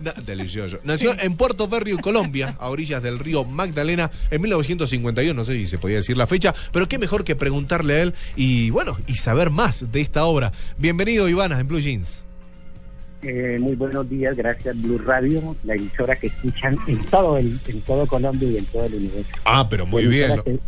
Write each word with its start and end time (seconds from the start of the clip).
Na- 0.00 0.12
delicioso. 0.12 0.78
Nació 0.84 1.12
en 1.20 1.36
Puerto 1.36 1.68
Berrio, 1.68 1.98
Colombia, 1.98 2.54
a 2.58 2.68
orillas 2.70 3.02
del 3.02 3.18
río 3.18 3.44
Magdalena, 3.44 4.10
en 4.30 4.40
1951. 4.40 5.34
No 5.34 5.44
sé 5.44 5.54
si 5.54 5.66
se 5.66 5.78
podía 5.78 5.96
decir 5.96 6.16
la 6.16 6.26
fecha, 6.26 6.54
pero 6.72 6.88
qué 6.88 6.98
mejor 6.98 7.22
que 7.24 7.36
preguntarle 7.36 7.94
a 7.94 8.02
él 8.02 8.14
y, 8.36 8.70
bueno, 8.70 8.96
y 9.06 9.14
saber 9.14 9.50
más 9.50 9.92
de 9.92 10.00
esta 10.00 10.24
obra. 10.24 10.52
Bienvenido, 10.78 11.28
Ivana, 11.28 11.58
en 11.60 11.68
Blue 11.68 11.80
Jeans. 11.80 12.22
Eh, 13.22 13.58
muy 13.60 13.74
buenos 13.76 14.08
días, 14.08 14.34
gracias 14.34 14.80
Blue 14.80 14.96
Radio, 14.96 15.54
la 15.64 15.74
emisora 15.74 16.16
que 16.16 16.28
escuchan 16.28 16.78
en 16.86 17.04
todo 17.04 17.36
el, 17.36 17.58
en 17.68 17.80
todo 17.82 18.06
Colombia 18.06 18.48
y 18.48 18.56
en 18.56 18.64
todo 18.64 18.86
el 18.86 18.94
universo. 18.94 19.30
Ah, 19.44 19.66
pero 19.68 19.84
muy 19.84 20.06
bien. 20.06 20.40
que- 20.42 20.58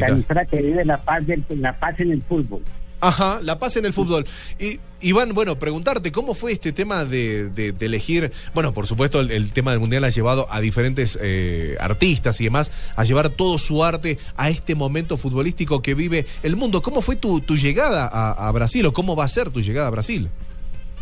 La 0.00 0.06
emisora 0.14 0.46
que 0.46 0.56
vive 0.62 0.84
la 0.86 1.02
paz, 1.02 1.26
del, 1.26 1.44
la 1.50 1.78
paz 1.78 2.00
en 2.00 2.12
el 2.12 2.22
fútbol. 2.22 2.62
Ajá, 3.06 3.40
la 3.42 3.58
paz 3.58 3.76
en 3.76 3.84
el 3.84 3.92
fútbol. 3.92 4.24
Y 4.58 4.78
Iván, 5.00 5.34
bueno, 5.34 5.58
preguntarte, 5.58 6.10
¿cómo 6.10 6.34
fue 6.34 6.52
este 6.52 6.72
tema 6.72 7.04
de, 7.04 7.50
de- 7.50 7.72
de 7.72 7.86
elegir? 7.86 8.32
Bueno, 8.54 8.72
por 8.72 8.86
supuesto, 8.86 9.20
el, 9.20 9.30
el 9.30 9.52
tema 9.52 9.72
del 9.72 9.80
Mundial 9.80 10.04
ha 10.04 10.08
llevado 10.08 10.46
a 10.50 10.60
diferentes 10.60 11.18
eh, 11.20 11.76
artistas 11.80 12.40
y 12.40 12.44
demás 12.44 12.72
a 12.96 13.04
llevar 13.04 13.28
todo 13.30 13.58
su 13.58 13.84
arte 13.84 14.18
a 14.36 14.48
este 14.48 14.74
momento 14.74 15.16
futbolístico 15.18 15.82
que 15.82 15.94
vive 15.94 16.24
el 16.42 16.56
mundo. 16.56 16.80
¿Cómo 16.80 17.02
fue 17.02 17.16
tu, 17.16 17.40
tu 17.40 17.56
llegada 17.56 18.06
a, 18.10 18.48
a 18.48 18.52
Brasil 18.52 18.86
o 18.86 18.92
cómo 18.92 19.14
va 19.16 19.24
a 19.24 19.28
ser 19.28 19.50
tu 19.50 19.60
llegada 19.60 19.88
a 19.88 19.90
Brasil? 19.90 20.30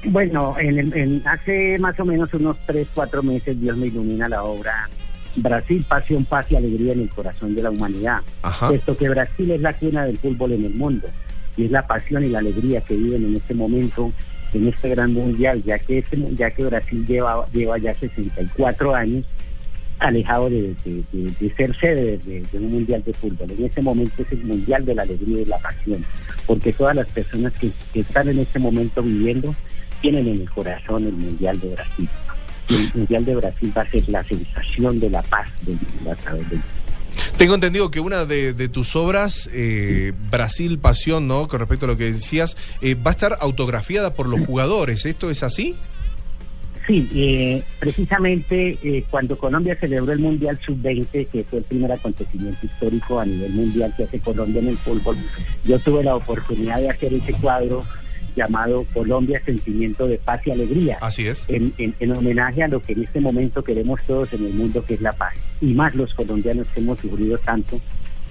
Bueno, 0.05 0.57
en, 0.59 1.23
hace 1.27 1.79
más 1.79 1.99
o 2.01 2.05
menos 2.05 2.35
unos 2.35 2.57
tres, 2.67 2.89
cuatro 2.93 3.23
meses 3.23 3.61
Dios 3.61 3.77
me 3.77 3.87
ilumina 3.87 4.29
la 4.29 4.43
obra 4.43 4.89
Brasil, 5.37 5.85
pasión, 5.89 6.25
paz 6.25 6.47
y 6.51 6.57
alegría 6.57 6.93
en 6.93 7.03
el 7.03 7.09
corazón 7.11 7.55
de 7.55 7.63
la 7.63 7.71
humanidad. 7.71 8.19
Ajá. 8.43 8.69
Puesto 8.69 8.97
que 8.97 9.09
Brasil 9.09 9.51
es 9.53 9.61
la 9.61 9.73
cuna 9.75 10.05
del 10.05 10.19
fútbol 10.19 10.53
en 10.53 10.65
el 10.65 10.75
mundo 10.75 11.07
y 11.57 11.65
es 11.65 11.71
la 11.71 11.87
pasión 11.87 12.25
y 12.25 12.29
la 12.29 12.39
alegría 12.41 12.81
que 12.81 12.97
viven 12.97 13.25
en 13.25 13.37
este 13.37 13.55
momento, 13.55 14.13
en 14.55 14.69
este 14.69 14.89
gran 14.91 15.13
mundial, 15.13 15.63
ya 15.65 15.79
que, 15.79 15.99
este, 15.99 16.19
ya 16.37 16.51
que 16.51 16.65
Brasil 16.65 17.07
lleva, 17.07 17.47
lleva 17.53 17.79
ya 17.79 17.95
64 17.95 18.95
años 18.95 19.25
alejado 19.99 20.51
de, 20.51 20.75
de- 20.85 21.03
de- 21.13 21.31
de 21.39 21.55
ser 21.55 21.77
sede 21.77 22.19
de, 22.19 22.41
de 22.51 22.59
un 22.59 22.73
mundial 22.73 23.03
de 23.05 23.13
fútbol. 23.13 23.51
En 23.51 23.65
este 23.65 23.83
momento 23.83 24.23
es 24.23 24.33
el 24.33 24.43
mundial 24.45 24.85
de 24.85 24.95
la 24.97 25.03
alegría 25.03 25.43
y 25.43 25.45
la 25.45 25.59
pasión, 25.59 26.05
porque 26.47 26.73
todas 26.73 26.97
las 26.97 27.07
personas 27.09 27.53
que, 27.55 27.71
están 27.95 28.29
en 28.29 28.39
este 28.41 28.59
momento 28.59 29.03
viviendo 29.03 29.55
tienen 30.01 30.27
en 30.27 30.41
el 30.41 30.51
corazón 30.51 31.07
el 31.07 31.13
mundial 31.13 31.61
de 31.61 31.69
Brasil. 31.75 32.09
Y 32.69 32.75
el 32.75 32.91
mundial 32.95 33.25
de 33.25 33.37
Brasil 33.37 33.73
va 33.77 33.83
a 33.83 33.89
ser 33.89 34.09
la 34.09 34.25
sensación 34.25 34.99
de 34.99 35.11
la 35.11 35.23
paz 35.23 35.47
del 35.65 35.79
a 36.11 36.15
través 36.17 36.51
del 36.51 36.61
Tengo 37.43 37.57
entendido 37.57 37.91
que 37.91 37.99
una 37.99 38.25
de, 38.25 38.69
tus 38.69 38.95
obras, 38.95 39.51
eh, 39.53 40.13
Brasil 40.31 40.79
Pasión, 40.79 41.27
¿no? 41.27 41.49
Con 41.49 41.59
respecto 41.59 41.87
a 41.87 41.89
lo 41.89 41.97
que 41.97 42.13
decías, 42.13 42.57
eh, 42.81 42.95
va 42.95 43.11
a 43.11 43.15
estar 43.15 43.37
autografiada 43.41 44.15
por 44.15 44.29
los 44.29 44.47
jugadores. 44.47 45.05
¿Esto 45.07 45.29
es 45.29 45.43
así? 45.43 45.75
Sí, 46.87 47.11
eh, 47.13 47.65
precisamente 47.81 48.79
eh, 48.85 49.05
cuando 49.11 49.37
Colombia 49.37 49.77
celebró 49.81 50.13
el 50.13 50.21
Mundial 50.21 50.57
Sub-20, 50.65 51.27
que 51.27 51.43
fue 51.43 51.59
el 51.59 51.65
primer 51.65 51.91
acontecimiento 51.91 52.65
histórico 52.65 53.19
a 53.19 53.27
nivel 53.27 53.51
mundial 53.51 53.93
que 53.97 54.05
hace 54.05 54.21
Colombia 54.21 54.61
en 54.61 54.69
el 54.69 54.79
fútbol, 54.79 55.17
yo 55.65 55.81
tuve 55.81 56.05
la 56.05 56.15
oportunidad 56.15 56.79
de 56.79 56.91
hacer 56.91 57.13
ese 57.13 57.33
cuadro 57.33 57.85
llamado 58.35 58.85
Colombia 58.93 59.41
Sentimiento 59.45 60.07
de 60.07 60.19
Paz 60.19 60.41
y 60.47 60.51
Alegría, 60.51 60.99
Así 61.01 61.27
es. 61.27 61.45
en, 61.49 61.73
en- 61.79 61.95
en 62.01 62.13
homenaje 62.13 62.63
a 62.63 62.69
lo 62.69 62.81
que 62.83 62.93
en 62.93 63.03
este 63.05 63.21
momento 63.21 63.63
queremos 63.65 64.01
todos 64.07 64.33
en 64.33 64.47
el 64.47 64.53
mundo, 64.55 64.85
que 64.85 64.95
es 64.95 65.01
la 65.01 65.13
paz, 65.13 65.35
y 65.61 65.75
más 65.75 65.95
los 65.95 66.13
colombianos 66.15 66.67
que 66.75 66.81
hemos 66.81 66.99
sufrido 66.99 67.39
tanto 67.39 67.81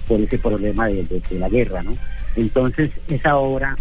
por 0.08 0.20
ese 0.20 0.38
problema 0.38 0.86
de, 0.88 1.04
de- 1.04 1.22
de 1.30 1.38
la 1.38 1.48
guerra, 1.48 1.82
¿no? 1.82 1.96
Entonces, 2.36 2.90
esa 3.08 3.36
obra 3.36 3.76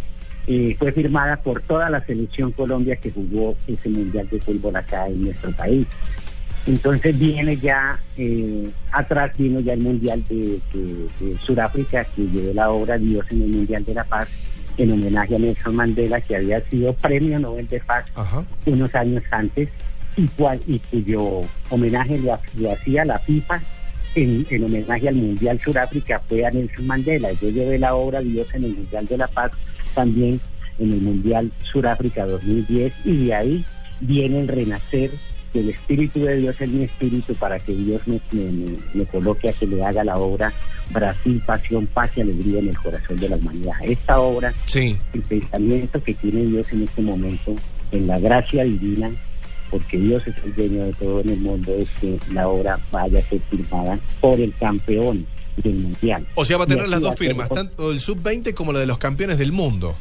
eh, 0.47 0.75
fue 0.77 0.91
firmada 0.91 1.37
por 1.37 1.61
toda 1.61 1.89
la 1.89 2.03
selección 2.05 2.51
Colombia 2.51 2.95
que 2.95 3.11
jugó 3.11 3.55
ese 3.67 3.89
Mundial 3.89 4.27
de 4.29 4.39
Fútbol 4.39 4.75
acá 4.75 5.07
en 5.07 5.23
nuestro 5.23 5.51
país. 5.51 5.85
Entonces 6.67 7.17
viene 7.17 7.57
ya, 7.57 7.97
eh, 8.17 8.69
atrás 8.91 9.31
vino 9.37 9.59
ya 9.61 9.73
el 9.73 9.79
Mundial 9.79 10.23
de, 10.29 10.59
de- 10.73 11.07
de 11.19 11.37
Sudáfrica, 11.39 12.05
que 12.15 12.21
llevó 12.23 12.53
la 12.53 12.69
obra 12.69 12.97
Dios 12.99 13.25
en 13.31 13.41
el 13.41 13.49
Mundial 13.49 13.83
de 13.83 13.93
la 13.95 14.03
Paz, 14.03 14.27
en 14.81 14.91
homenaje 14.91 15.35
a 15.35 15.39
Nelson 15.39 15.75
Mandela, 15.75 16.19
que 16.21 16.35
había 16.35 16.61
sido 16.61 16.93
premio 16.93 17.39
Nobel 17.39 17.67
de 17.67 17.79
Paz 17.79 18.05
Ajá. 18.15 18.43
unos 18.65 18.93
años 18.95 19.23
antes 19.31 19.69
y, 20.17 20.27
cual, 20.27 20.59
y 20.67 20.79
cuyo 20.79 21.41
homenaje 21.69 22.19
le 22.57 22.71
hacía 22.71 23.05
la 23.05 23.19
FIFA 23.19 23.61
en, 24.15 24.45
en 24.49 24.63
homenaje 24.63 25.07
al 25.07 25.15
Mundial 25.15 25.59
Sudáfrica 25.63 26.19
fue 26.27 26.45
a 26.45 26.51
Nelson 26.51 26.85
Mandela. 26.87 27.31
Yo 27.33 27.49
llevé 27.49 27.77
la 27.79 27.95
obra 27.95 28.19
Dios 28.21 28.47
en 28.53 28.63
el 28.65 28.75
Mundial 28.75 29.05
de 29.07 29.17
la 29.17 29.27
Paz 29.27 29.51
también 29.93 30.39
en 30.79 30.93
el 30.93 31.01
Mundial 31.01 31.51
Sudáfrica 31.71 32.25
2010 32.25 32.93
y 33.05 33.25
de 33.27 33.33
ahí 33.35 33.65
viene 33.99 34.39
el 34.41 34.47
renacer 34.47 35.11
del 35.53 35.69
Espíritu 35.69 36.21
de 36.23 36.37
Dios 36.37 36.59
en 36.61 36.77
mi 36.77 36.83
espíritu 36.85 37.35
para 37.35 37.59
que 37.59 37.73
Dios 37.73 38.07
me, 38.07 38.19
me- 38.31 38.51
me- 38.51 38.77
me 38.93 39.05
coloque 39.05 39.49
a 39.49 39.53
que 39.53 39.67
le 39.67 39.83
haga 39.83 40.03
la 40.03 40.17
obra 40.17 40.51
Brasil, 40.91 41.41
pasión, 41.45 41.87
paz 41.87 42.11
y 42.15 42.21
alegría 42.21 42.59
en 42.59 42.69
el 42.69 42.77
corazón 42.77 43.19
de 43.19 43.29
la 43.29 43.35
humanidad. 43.37 43.73
Esta 43.83 44.19
obra 44.19 44.53
Sí. 44.65 44.97
el 45.13 45.21
pensamiento 45.21 46.03
que 46.03 46.13
tiene 46.13 46.45
Dios 46.45 46.71
en 46.71 46.83
este 46.83 47.01
momento, 47.01 47.55
en 47.91 48.07
la 48.07 48.19
gracia 48.19 48.63
divina, 48.63 49.11
porque 49.69 49.97
Dios 49.97 50.21
es 50.27 50.35
el 50.43 50.53
dueño 50.55 50.85
de 50.85 50.93
todo 50.93 51.21
en 51.21 51.29
el 51.29 51.39
mundo, 51.39 51.73
es 51.73 51.89
que 51.99 52.17
la 52.33 52.47
obra 52.47 52.77
vaya 52.91 53.19
a 53.19 53.23
ser 53.23 53.39
firmada 53.49 53.99
por 54.19 54.39
el 54.39 54.53
campeón 54.53 55.25
del 55.57 55.73
mundial. 55.75 56.25
O 56.35 56.45
sea, 56.45 56.57
va 56.57 56.63
a 56.65 56.67
tener 56.67 56.87
las 56.87 57.01
dos 57.01 57.15
firmas, 57.15 57.49
tanto 57.49 57.91
el 57.91 57.99
sub-20 57.99 58.53
como 58.53 58.73
la 58.73 58.79
de 58.79 58.85
los 58.85 58.97
campeones 58.97 59.37
del 59.37 59.51
mundo. 59.51 59.95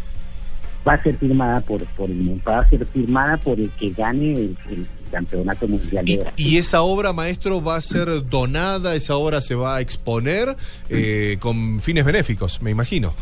Va 0.86 0.94
a 0.94 1.02
ser 1.02 1.16
firmada 1.16 1.60
por, 1.60 1.84
por 1.84 2.10
el 2.10 2.40
va 2.46 2.60
a 2.60 2.68
ser 2.70 2.86
firmada 2.86 3.36
por 3.36 3.60
el 3.60 3.70
que 3.72 3.90
gane 3.90 4.32
el, 4.34 4.56
el 4.70 4.86
campeonato 5.10 5.68
mundial 5.68 6.04
de 6.04 6.18
Brasil. 6.18 6.32
y 6.46 6.56
esa 6.56 6.82
obra, 6.82 7.12
maestro, 7.12 7.62
va 7.62 7.76
a 7.76 7.80
ser 7.82 8.26
donada, 8.28 8.94
esa 8.94 9.14
obra 9.16 9.40
se 9.42 9.54
va 9.54 9.76
a 9.76 9.80
exponer 9.80 10.56
eh, 10.88 11.36
con 11.40 11.80
fines 11.80 12.04
benéficos, 12.04 12.62
me 12.62 12.70
imagino. 12.70 13.12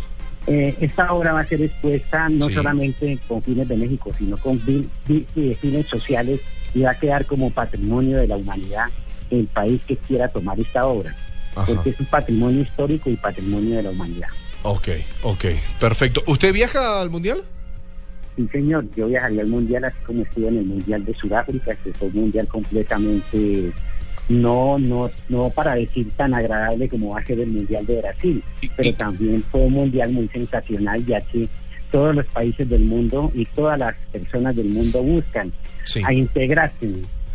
Eh, 0.47 0.75
esta 0.81 1.13
obra 1.13 1.33
va 1.33 1.41
a 1.41 1.45
ser 1.45 1.61
expuesta 1.63 2.29
no 2.29 2.47
Sí. 2.49 2.55
solamente 2.55 3.19
con 3.27 3.43
fines 3.43 3.69
de 3.69 3.77
México, 3.77 4.13
sino 4.17 4.37
con 4.39 4.59
fin- 4.61 4.89
eh, 5.09 5.57
fines 5.61 5.87
sociales 5.89 6.41
y 6.75 6.81
va 6.83 6.93
a 6.93 6.99
quedar 6.99 7.27
como 7.27 7.51
patrimonio 7.51 8.19
de 8.19 8.29
la 8.29 8.37
humanidad 8.37 8.87
el 9.31 9.47
país 9.47 9.81
que 9.87 9.97
quiera 9.97 10.29
tomar 10.29 10.59
esta 10.61 10.87
obra. 10.87 11.15
Ajá. 11.57 11.67
porque 11.75 11.91
es 11.91 11.99
un 11.99 12.07
patrimonio 12.07 12.61
histórico 12.63 13.11
y 13.11 13.17
patrimonio 13.17 13.77
de 13.79 13.83
la 13.83 13.91
humanidad. 13.91 14.29
Ok, 14.63 14.89
ok, 15.23 15.45
perfecto. 15.81 16.23
¿Usted 16.27 16.53
viaja 16.53 17.01
al 17.01 17.11
Mundial? 17.11 17.43
Sí, 18.37 18.49
señor, 18.53 18.87
yo 18.97 19.07
viajaría 19.09 19.43
al 19.43 19.49
Mundial 19.49 19.85
así 19.85 19.97
como 20.07 20.23
estuve 20.23 20.49
en 20.49 20.59
el 20.59 20.65
Mundial 20.65 21.05
de 21.05 21.15
Sudáfrica, 21.15 21.75
que 21.77 21.93
fue 21.95 22.09
un 22.09 22.15
Mundial 22.15 22.47
completamente, 22.49 23.73
no, 24.29 24.79
no, 24.79 25.11
no 25.29 25.51
para 25.51 25.75
decir 25.75 26.11
tan 26.17 26.35
agradable 26.35 26.89
como 26.89 27.11
va 27.11 27.21
a 27.21 27.25
ser 27.25 27.41
el 27.41 27.49
Mundial 27.49 27.87
de 27.87 28.01
Brasil, 28.01 28.45
Y- 28.61 28.69
pero 28.77 28.89
y- 28.91 28.93
también 28.93 29.43
fue 29.51 29.61
un 29.63 29.73
Mundial 29.73 30.11
muy 30.13 30.29
sensacional, 30.29 31.05
ya 31.07 31.21
que 31.21 31.49
todos 31.91 32.15
los 32.15 32.27
países 32.27 32.69
del 32.69 32.85
mundo 32.85 33.33
y 33.35 33.47
todas 33.47 33.79
las 33.79 33.95
personas 34.13 34.55
del 34.55 34.67
mundo 34.69 35.03
buscan 35.03 35.51
Sí. 35.85 36.03
a 36.05 36.13
integrarse 36.13 36.85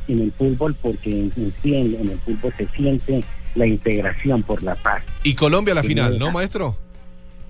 en, 0.08 0.20
el 0.22 0.32
fútbol 0.34 0.76
porque 0.80 1.10
en, 1.10 1.32
el 1.36 2.20
fútbol 2.20 2.54
se 2.56 2.68
siente 2.76 3.24
la 3.56 3.66
integración 3.66 4.44
por 4.44 4.62
la 4.62 4.76
paz. 4.76 5.04
Y 5.24 5.34
Colombia 5.34 5.72
a 5.72 5.76
la 5.76 5.84
final. 5.84 6.20
¿no, 6.20 6.32
maestro? 6.32 6.78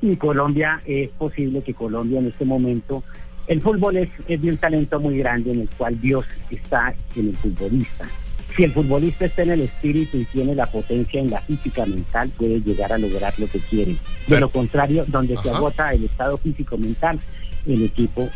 Y 0.04 0.18
Colombia, 0.18 0.82
es 0.86 1.10
posible 1.12 1.62
que 1.62 1.74
Colombia 1.74 2.20
en 2.20 2.28
este 2.28 2.44
momento, 2.44 3.02
el 3.48 3.62
fútbol 3.62 3.96
es, 3.96 4.10
es 4.28 4.42
de 4.42 4.50
un 4.50 4.58
talento 4.58 5.00
muy 5.00 5.18
grande 5.18 5.54
en 5.54 5.62
el 5.62 5.70
cual 5.70 6.00
Dios 6.02 6.26
está 6.52 6.94
en 7.16 7.30
el 7.30 7.38
futbolista. 7.38 8.06
Si 8.54 8.66
el 8.66 8.74
futbolista 8.74 9.24
está 9.26 9.44
en 9.44 9.52
el 9.52 9.62
espíritu 9.62 10.18
y 10.18 10.26
tiene 10.26 10.56
la 10.56 10.66
potencia 10.66 11.22
en 11.22 11.30
la 11.30 11.40
física 11.40 11.86
mental, 11.86 12.30
puede 12.38 12.60
llegar 12.60 12.92
a 12.92 12.98
lograr 12.98 13.34
lo 13.40 13.48
que 13.48 13.60
quiere. 13.60 13.94
De 13.94 14.00
Pero- 14.28 14.42
lo 14.42 14.50
contrario, 14.52 15.06
donde 15.08 15.38
se 15.38 15.50
agota 15.50 15.94
el 15.94 16.04
estado 16.04 16.38
físico 16.38 16.78
mental, 16.78 17.18
el 17.66 17.84
equipo 17.86 18.30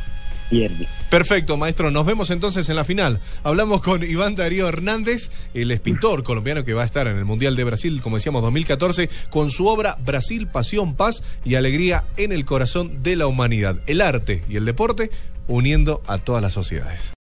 Perfecto, 1.09 1.58
maestro. 1.58 1.91
Nos 1.91 2.06
vemos 2.06 2.30
entonces 2.30 2.68
en 2.69 2.75
la 2.75 2.84
final. 2.84 3.22
Hablamos 3.44 3.81
con 3.81 4.03
Iván 4.03 4.35
Darío 4.35 4.67
Hernández, 4.67 5.32
el 5.53 5.72
espintor 5.72 6.23
colombiano 6.23 6.64
que 6.64 6.73
va 6.73 6.84
a 6.84 6.85
estar 6.85 7.08
en 7.08 7.17
el 7.17 7.26
Mundial 7.26 7.55
de 7.55 7.64
Brasil, 7.64 8.02
como 8.02 8.17
decíamos, 8.17 8.41
2014, 8.41 9.09
con 9.29 9.49
su 9.52 9.67
obra 9.67 9.97
Brasil, 10.03 10.47
Pasión, 10.47 10.96
Paz 10.96 11.23
y 11.44 11.55
Alegría 11.55 12.05
en 12.17 12.32
el 12.32 12.46
corazón 12.46 13.03
de 13.03 13.16
la 13.16 13.28
humanidad. 13.28 13.78
El 13.88 14.02
arte 14.02 14.44
y 14.49 14.58
el 14.58 14.66
deporte 14.66 15.11
uniendo 15.47 16.02
a 16.08 16.17
todas 16.17 16.41
las 16.41 16.53
sociedades. 16.53 17.14